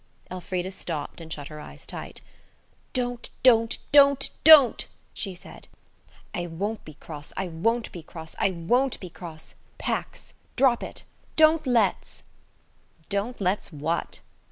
Elfrida 0.31 0.71
stopped 0.71 1.21
and 1.21 1.31
shut 1.31 1.49
her 1.49 1.59
eyes 1.59 1.85
tight. 1.85 2.21
"Don't, 2.91 3.29
don't, 3.43 3.77
don't, 3.91 4.31
don't!" 4.43 4.87
she 5.13 5.35
said. 5.35 5.67
"I 6.33 6.47
won't 6.47 6.83
be 6.83 6.95
cross, 6.95 7.31
I 7.37 7.49
won't 7.49 7.91
be 7.91 8.01
cross, 8.01 8.35
I 8.39 8.49
won't 8.49 8.99
be 8.99 9.11
cross! 9.11 9.53
Pax. 9.77 10.33
Drop 10.55 10.81
it. 10.81 11.03
Don't 11.35 11.67
let's! 11.67 12.23
"Don't 13.09 13.39
let's 13.39 13.71
what?" 13.71 14.21